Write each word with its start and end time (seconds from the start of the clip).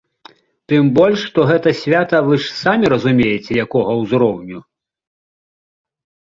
Тым 0.71 0.87
больш, 0.97 1.19
што 1.31 1.39
гэта 1.49 1.73
свята 1.81 2.21
вы 2.29 2.37
ж 2.45 2.55
самі 2.61 2.85
разумееце, 2.95 3.51
якога 3.65 3.91
ўзроўню! 4.01 4.59